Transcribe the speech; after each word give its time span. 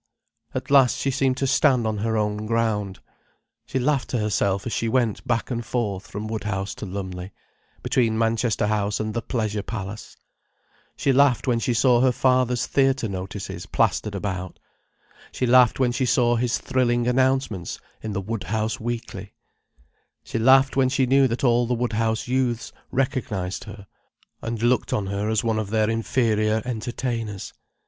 At 0.55 0.71
last 0.71 0.97
she 0.97 1.11
seemed 1.11 1.37
to 1.37 1.45
stand 1.45 1.85
on 1.85 1.99
her 1.99 2.17
own 2.17 2.47
ground. 2.47 3.01
She 3.67 3.77
laughed 3.77 4.09
to 4.09 4.17
herself 4.17 4.65
as 4.65 4.73
she 4.73 4.89
went 4.89 5.27
back 5.27 5.51
and 5.51 5.63
forth 5.63 6.07
from 6.07 6.27
Woodhouse 6.27 6.73
to 6.77 6.87
Lumley, 6.87 7.31
between 7.83 8.17
Manchester 8.17 8.65
House 8.65 8.99
and 8.99 9.13
the 9.13 9.21
Pleasure 9.21 9.61
Palace. 9.61 10.17
She 10.95 11.13
laughed 11.13 11.45
when 11.45 11.59
she 11.59 11.75
saw 11.75 12.01
her 12.01 12.11
father's 12.11 12.65
theatre 12.65 13.07
notices 13.07 13.67
plastered 13.67 14.15
about. 14.15 14.57
She 15.31 15.45
laughed 15.45 15.79
when 15.79 15.91
she 15.91 16.07
saw 16.07 16.35
his 16.35 16.57
thrilling 16.57 17.07
announcements 17.07 17.79
in 18.01 18.13
the 18.13 18.21
Woodhouse 18.21 18.79
Weekly. 18.79 19.33
She 20.23 20.39
laughed 20.39 20.75
when 20.75 20.89
she 20.89 21.05
knew 21.05 21.27
that 21.27 21.43
all 21.43 21.67
the 21.67 21.75
Woodhouse 21.75 22.27
youths 22.27 22.73
recognized 22.89 23.65
her, 23.65 23.85
and 24.41 24.63
looked 24.63 24.93
on 24.93 25.05
her 25.05 25.29
as 25.29 25.43
one 25.43 25.59
of 25.59 25.69
their 25.69 25.91
inferior 25.91 26.63
entertainers. 26.65 27.53